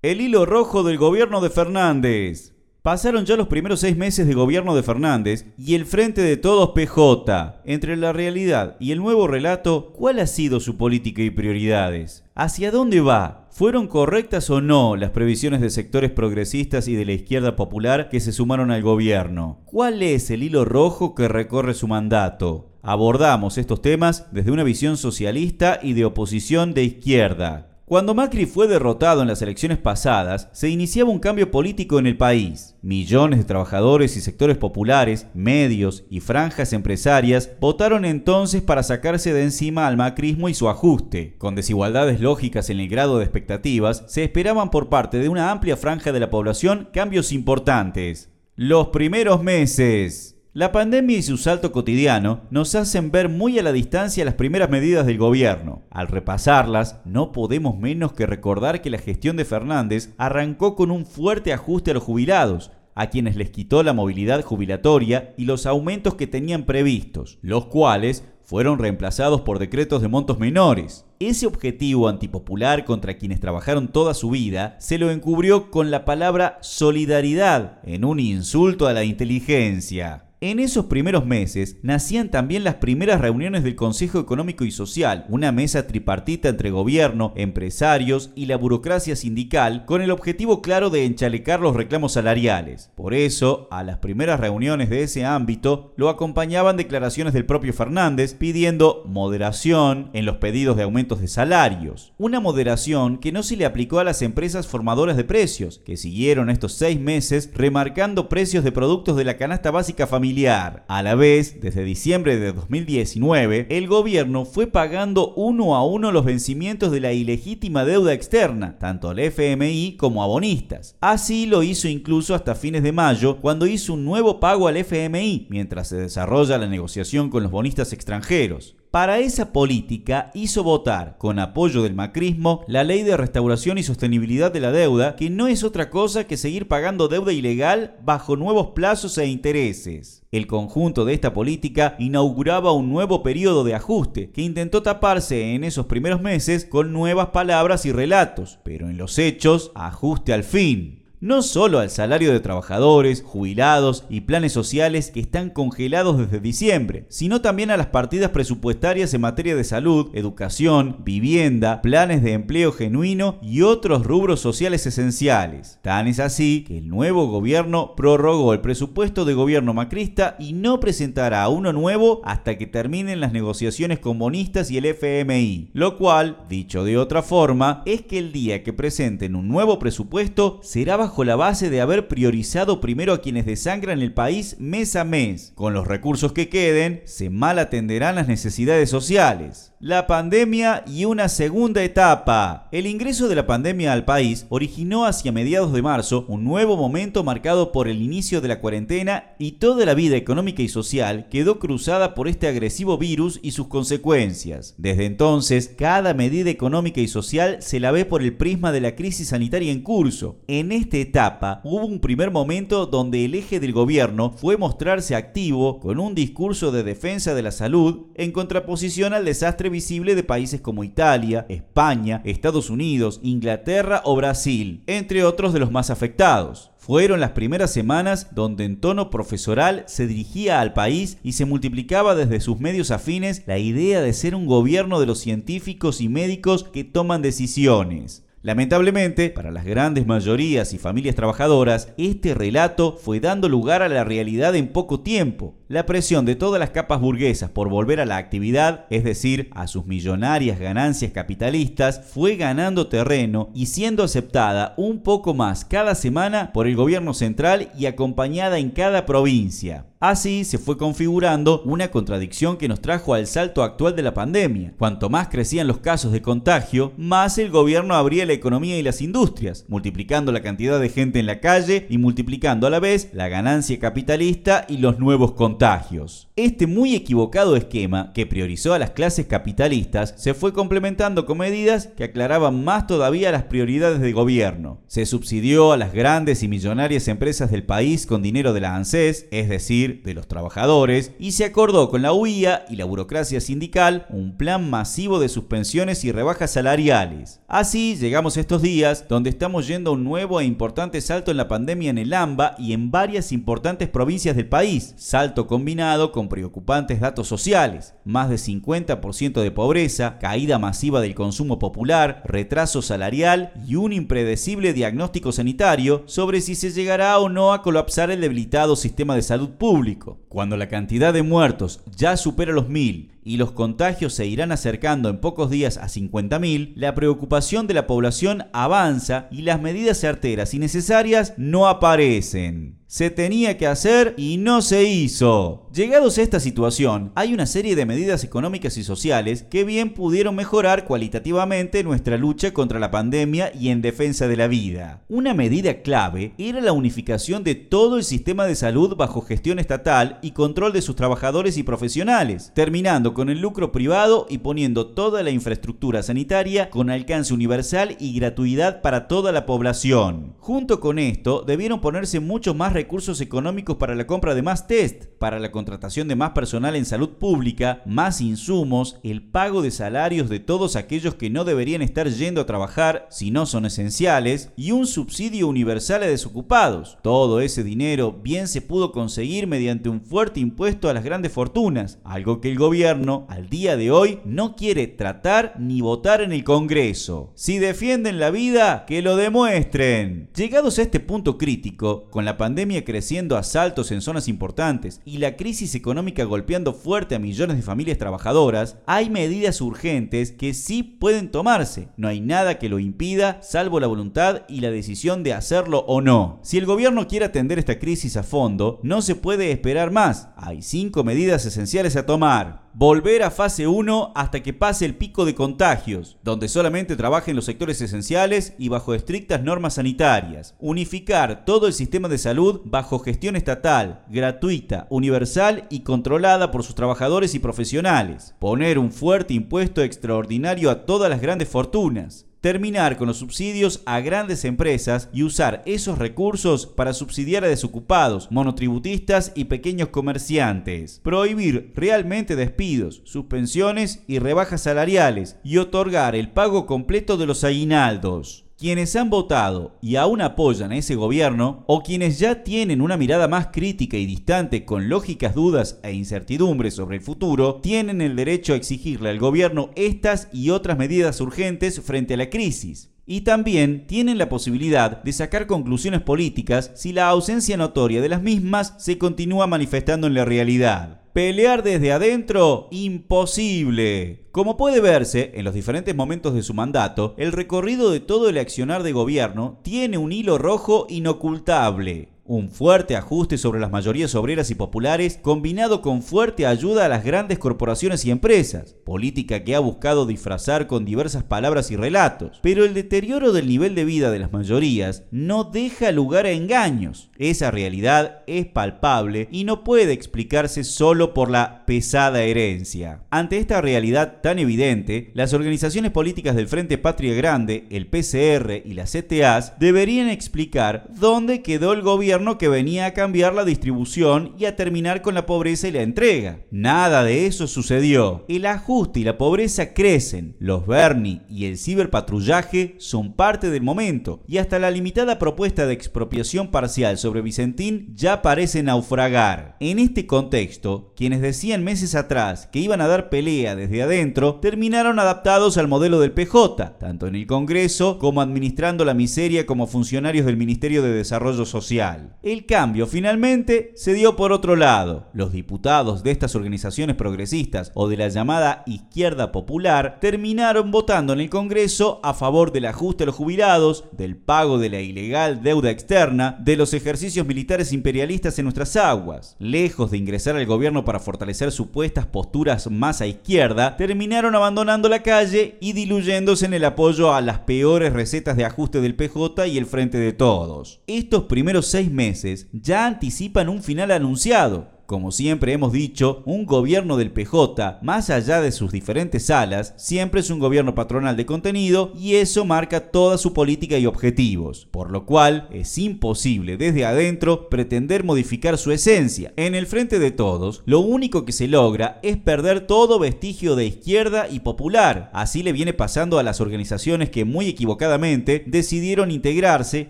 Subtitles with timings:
[0.00, 2.54] El hilo rojo del gobierno de Fernández.
[2.82, 6.70] Pasaron ya los primeros seis meses de gobierno de Fernández y el frente de todos
[6.70, 7.62] PJ.
[7.64, 12.22] Entre la realidad y el nuevo relato, ¿cuál ha sido su política y prioridades?
[12.36, 13.48] ¿Hacia dónde va?
[13.50, 18.20] ¿Fueron correctas o no las previsiones de sectores progresistas y de la izquierda popular que
[18.20, 19.62] se sumaron al gobierno?
[19.64, 22.70] ¿Cuál es el hilo rojo que recorre su mandato?
[22.82, 27.67] Abordamos estos temas desde una visión socialista y de oposición de izquierda.
[27.88, 32.18] Cuando Macri fue derrotado en las elecciones pasadas, se iniciaba un cambio político en el
[32.18, 32.76] país.
[32.82, 39.42] Millones de trabajadores y sectores populares, medios y franjas empresarias votaron entonces para sacarse de
[39.42, 41.36] encima al macrismo y su ajuste.
[41.38, 45.78] Con desigualdades lógicas en el grado de expectativas, se esperaban por parte de una amplia
[45.78, 48.30] franja de la población cambios importantes.
[48.54, 50.37] Los primeros meses.
[50.58, 54.68] La pandemia y su salto cotidiano nos hacen ver muy a la distancia las primeras
[54.68, 55.82] medidas del gobierno.
[55.88, 61.06] Al repasarlas, no podemos menos que recordar que la gestión de Fernández arrancó con un
[61.06, 66.16] fuerte ajuste a los jubilados, a quienes les quitó la movilidad jubilatoria y los aumentos
[66.16, 71.04] que tenían previstos, los cuales fueron reemplazados por decretos de montos menores.
[71.20, 76.58] Ese objetivo antipopular contra quienes trabajaron toda su vida se lo encubrió con la palabra
[76.62, 80.24] solidaridad en un insulto a la inteligencia.
[80.40, 85.50] En esos primeros meses nacían también las primeras reuniones del Consejo Económico y Social, una
[85.50, 91.58] mesa tripartita entre gobierno, empresarios y la burocracia sindical, con el objetivo claro de enchalecar
[91.58, 92.92] los reclamos salariales.
[92.94, 98.34] Por eso, a las primeras reuniones de ese ámbito lo acompañaban declaraciones del propio Fernández
[98.34, 102.12] pidiendo moderación en los pedidos de aumentos de salarios.
[102.16, 106.48] Una moderación que no se le aplicó a las empresas formadoras de precios, que siguieron
[106.48, 111.60] estos seis meses remarcando precios de productos de la canasta básica familiar a la vez,
[111.60, 117.12] desde diciembre de 2019, el gobierno fue pagando uno a uno los vencimientos de la
[117.12, 120.96] ilegítima deuda externa, tanto al FMI como a bonistas.
[121.00, 125.46] Así lo hizo incluso hasta fines de mayo, cuando hizo un nuevo pago al FMI,
[125.48, 128.77] mientras se desarrolla la negociación con los bonistas extranjeros.
[128.90, 134.50] Para esa política hizo votar, con apoyo del macrismo, la ley de restauración y sostenibilidad
[134.50, 138.68] de la deuda, que no es otra cosa que seguir pagando deuda ilegal bajo nuevos
[138.68, 140.22] plazos e intereses.
[140.32, 145.64] El conjunto de esta política inauguraba un nuevo periodo de ajuste que intentó taparse en
[145.64, 150.97] esos primeros meses con nuevas palabras y relatos, pero en los hechos, ajuste al fin
[151.20, 157.06] no solo al salario de trabajadores, jubilados y planes sociales que están congelados desde diciembre,
[157.08, 162.72] sino también a las partidas presupuestarias en materia de salud, educación, vivienda, planes de empleo
[162.72, 165.78] genuino y otros rubros sociales esenciales.
[165.82, 170.78] Tan es así que el nuevo gobierno prorrogó el presupuesto de gobierno macrista y no
[170.78, 176.44] presentará uno nuevo hasta que terminen las negociaciones con bonistas y el FMI, lo cual,
[176.48, 181.07] dicho de otra forma, es que el día que presenten un nuevo presupuesto será bajo
[181.08, 185.52] bajo la base de haber priorizado primero a quienes desangran el país mes a mes.
[185.54, 191.28] Con los recursos que queden, se mal atenderán las necesidades sociales la pandemia y una
[191.28, 192.68] segunda etapa.
[192.72, 197.22] El ingreso de la pandemia al país originó hacia mediados de marzo un nuevo momento
[197.22, 201.60] marcado por el inicio de la cuarentena y toda la vida económica y social quedó
[201.60, 204.74] cruzada por este agresivo virus y sus consecuencias.
[204.78, 208.96] Desde entonces, cada medida económica y social se la ve por el prisma de la
[208.96, 210.40] crisis sanitaria en curso.
[210.48, 215.78] En esta etapa hubo un primer momento donde el eje del gobierno fue mostrarse activo
[215.78, 220.60] con un discurso de defensa de la salud en contraposición al desastre visible de países
[220.60, 226.72] como Italia, España, Estados Unidos, Inglaterra o Brasil, entre otros de los más afectados.
[226.78, 232.14] Fueron las primeras semanas donde en tono profesoral se dirigía al país y se multiplicaba
[232.14, 236.64] desde sus medios afines la idea de ser un gobierno de los científicos y médicos
[236.64, 238.24] que toman decisiones.
[238.40, 244.04] Lamentablemente, para las grandes mayorías y familias trabajadoras, este relato fue dando lugar a la
[244.04, 245.57] realidad en poco tiempo.
[245.70, 249.66] La presión de todas las capas burguesas por volver a la actividad, es decir, a
[249.66, 256.54] sus millonarias ganancias capitalistas, fue ganando terreno y siendo aceptada un poco más cada semana
[256.54, 259.84] por el gobierno central y acompañada en cada provincia.
[260.00, 264.72] Así se fue configurando una contradicción que nos trajo al salto actual de la pandemia.
[264.78, 269.02] Cuanto más crecían los casos de contagio, más el gobierno abría la economía y las
[269.02, 273.28] industrias, multiplicando la cantidad de gente en la calle y multiplicando a la vez la
[273.28, 276.27] ganancia capitalista y los nuevos contagios contagios.
[276.38, 281.88] Este muy equivocado esquema, que priorizó a las clases capitalistas, se fue complementando con medidas
[281.88, 284.80] que aclaraban más todavía las prioridades del gobierno.
[284.86, 289.26] Se subsidió a las grandes y millonarias empresas del país con dinero de la ANSES,
[289.32, 294.06] es decir, de los trabajadores, y se acordó con la UIA y la burocracia sindical
[294.08, 297.40] un plan masivo de suspensiones y rebajas salariales.
[297.48, 301.48] Así llegamos estos días donde estamos yendo a un nuevo e importante salto en la
[301.48, 307.00] pandemia en el AMBA y en varias importantes provincias del país, salto combinado con preocupantes
[307.00, 313.76] datos sociales, más de 50% de pobreza, caída masiva del consumo popular, retraso salarial y
[313.76, 319.14] un impredecible diagnóstico sanitario sobre si se llegará o no a colapsar el debilitado sistema
[319.14, 320.20] de salud público.
[320.28, 325.08] Cuando la cantidad de muertos ya supera los mil y los contagios se irán acercando
[325.08, 330.54] en pocos días a 50.000, la preocupación de la población avanza y las medidas certeras
[330.54, 335.68] y necesarias no aparecen se tenía que hacer y no se hizo.
[335.74, 340.34] Llegados a esta situación, hay una serie de medidas económicas y sociales que bien pudieron
[340.34, 345.02] mejorar cualitativamente nuestra lucha contra la pandemia y en defensa de la vida.
[345.10, 350.18] Una medida clave era la unificación de todo el sistema de salud bajo gestión estatal
[350.22, 355.22] y control de sus trabajadores y profesionales, terminando con el lucro privado y poniendo toda
[355.22, 360.36] la infraestructura sanitaria con alcance universal y gratuidad para toda la población.
[360.38, 365.06] Junto con esto, debieron ponerse muchos más recursos económicos para la compra de más test,
[365.18, 370.28] para la contratación de más personal en salud pública, más insumos, el pago de salarios
[370.28, 374.70] de todos aquellos que no deberían estar yendo a trabajar si no son esenciales, y
[374.70, 376.98] un subsidio universal a desocupados.
[377.02, 381.98] Todo ese dinero bien se pudo conseguir mediante un fuerte impuesto a las grandes fortunas,
[382.04, 386.44] algo que el gobierno al día de hoy no quiere tratar ni votar en el
[386.44, 387.32] Congreso.
[387.34, 390.30] Si defienden la vida, que lo demuestren.
[390.36, 395.18] Llegados a este punto crítico, con la pandemia creciendo a saltos en zonas importantes y
[395.18, 400.82] la crisis económica golpeando fuerte a millones de familias trabajadoras, hay medidas urgentes que sí
[400.82, 401.88] pueden tomarse.
[401.96, 406.00] No hay nada que lo impida, salvo la voluntad y la decisión de hacerlo o
[406.00, 406.40] no.
[406.42, 410.28] Si el gobierno quiere atender esta crisis a fondo, no se puede esperar más.
[410.36, 415.24] Hay cinco medidas esenciales a tomar volver a fase 1 hasta que pase el pico
[415.24, 420.54] de contagios, donde solamente trabajen los sectores esenciales y bajo estrictas normas sanitarias.
[420.60, 426.76] Unificar todo el sistema de salud bajo gestión estatal, gratuita, universal y controlada por sus
[426.76, 428.36] trabajadores y profesionales.
[428.38, 434.00] Poner un fuerte impuesto extraordinario a todas las grandes fortunas terminar con los subsidios a
[434.00, 441.00] grandes empresas y usar esos recursos para subsidiar a desocupados, monotributistas y pequeños comerciantes.
[441.02, 448.47] Prohibir realmente despidos, suspensiones y rebajas salariales y otorgar el pago completo de los aguinaldos
[448.58, 453.28] quienes han votado y aún apoyan a ese gobierno, o quienes ya tienen una mirada
[453.28, 458.54] más crítica y distante con lógicas dudas e incertidumbres sobre el futuro, tienen el derecho
[458.54, 462.90] a exigirle al gobierno estas y otras medidas urgentes frente a la crisis.
[463.10, 468.20] Y también tienen la posibilidad de sacar conclusiones políticas si la ausencia notoria de las
[468.20, 471.00] mismas se continúa manifestando en la realidad.
[471.14, 474.28] Pelear desde adentro, imposible.
[474.30, 478.36] Como puede verse en los diferentes momentos de su mandato, el recorrido de todo el
[478.36, 484.50] accionar de gobierno tiene un hilo rojo inocultable un fuerte ajuste sobre las mayorías obreras
[484.50, 489.60] y populares combinado con fuerte ayuda a las grandes corporaciones y empresas, política que ha
[489.60, 492.38] buscado disfrazar con diversas palabras y relatos.
[492.42, 497.10] Pero el deterioro del nivel de vida de las mayorías no deja lugar a engaños.
[497.16, 503.04] Esa realidad es palpable y no puede explicarse solo por la pesada herencia.
[503.10, 508.74] Ante esta realidad tan evidente, las organizaciones políticas del Frente Patria Grande, el PCR y
[508.74, 514.46] las CTAs deberían explicar dónde quedó el gobierno que venía a cambiar la distribución y
[514.46, 516.40] a terminar con la pobreza y la entrega.
[516.50, 518.24] Nada de eso sucedió.
[518.28, 520.34] El ajuste y la pobreza crecen.
[520.40, 525.74] Los Bernie y el ciberpatrullaje son parte del momento y hasta la limitada propuesta de
[525.74, 529.56] expropiación parcial sobre Vicentín ya parece naufragar.
[529.60, 534.98] En este contexto, quienes decían meses atrás que iban a dar pelea desde adentro terminaron
[534.98, 540.26] adaptados al modelo del PJ, tanto en el Congreso como administrando la miseria como funcionarios
[540.26, 542.07] del Ministerio de Desarrollo Social.
[542.22, 545.08] El cambio finalmente se dio por otro lado.
[545.12, 551.20] Los diputados de estas organizaciones progresistas o de la llamada izquierda popular terminaron votando en
[551.20, 555.70] el Congreso a favor del ajuste a los jubilados, del pago de la ilegal deuda
[555.70, 559.36] externa, de los ejercicios militares imperialistas en nuestras aguas.
[559.38, 565.02] Lejos de ingresar al gobierno para fortalecer supuestas posturas más a izquierda, terminaron abandonando la
[565.02, 569.58] calle y diluyéndose en el apoyo a las peores recetas de ajuste del PJ y
[569.58, 570.80] el Frente de Todos.
[570.86, 576.96] Estos primeros seis meses ya anticipan un final anunciado Como siempre hemos dicho, un gobierno
[576.96, 581.92] del PJ, más allá de sus diferentes alas, siempre es un gobierno patronal de contenido
[581.94, 587.50] y eso marca toda su política y objetivos, por lo cual es imposible desde adentro
[587.50, 589.34] pretender modificar su esencia.
[589.36, 593.66] En el frente de todos, lo único que se logra es perder todo vestigio de
[593.66, 595.10] izquierda y popular.
[595.12, 599.88] Así le viene pasando a las organizaciones que muy equivocadamente decidieron integrarse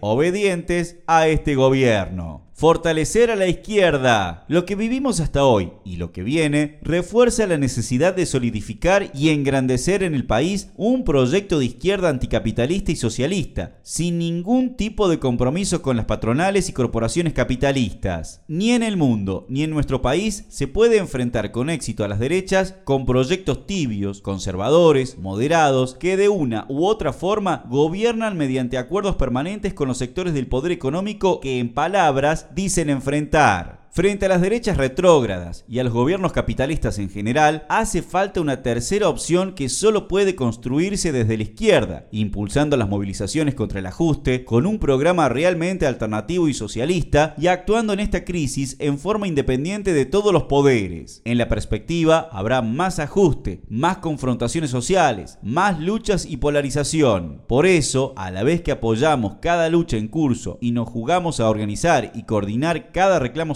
[0.00, 2.47] obedientes a este gobierno.
[2.58, 4.44] Fortalecer a la izquierda.
[4.48, 9.28] Lo que vivimos hasta hoy y lo que viene refuerza la necesidad de solidificar y
[9.28, 15.20] engrandecer en el país un proyecto de izquierda anticapitalista y socialista, sin ningún tipo de
[15.20, 18.42] compromiso con las patronales y corporaciones capitalistas.
[18.48, 22.18] Ni en el mundo ni en nuestro país se puede enfrentar con éxito a las
[22.18, 29.14] derechas con proyectos tibios, conservadores, moderados, que de una u otra forma gobiernan mediante acuerdos
[29.14, 33.87] permanentes con los sectores del poder económico que en palabras dicen enfrentar.
[33.90, 38.62] Frente a las derechas retrógradas y a los gobiernos capitalistas en general, hace falta una
[38.62, 44.44] tercera opción que solo puede construirse desde la izquierda, impulsando las movilizaciones contra el ajuste,
[44.44, 49.92] con un programa realmente alternativo y socialista y actuando en esta crisis en forma independiente
[49.92, 51.22] de todos los poderes.
[51.24, 57.42] En la perspectiva habrá más ajuste, más confrontaciones sociales, más luchas y polarización.
[57.48, 61.48] Por eso, a la vez que apoyamos cada lucha en curso y nos jugamos a
[61.48, 63.54] organizar y coordinar cada reclamo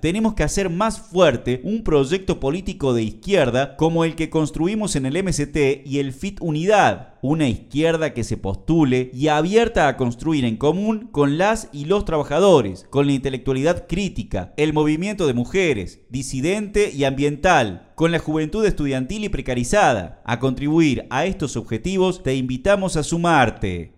[0.00, 5.04] tenemos que hacer más fuerte un proyecto político de izquierda como el que construimos en
[5.04, 10.44] el MST y el FIT Unidad, una izquierda que se postule y abierta a construir
[10.44, 16.02] en común con las y los trabajadores, con la intelectualidad crítica, el movimiento de mujeres,
[16.08, 20.22] disidente y ambiental, con la juventud estudiantil y precarizada.
[20.24, 23.97] A contribuir a estos objetivos te invitamos a sumarte.